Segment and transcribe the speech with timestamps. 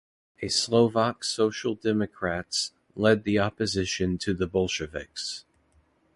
[0.41, 5.45] A Slovak Social Democrats led the opposition to the Bolsheviks.